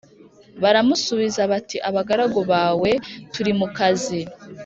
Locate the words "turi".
3.33-3.51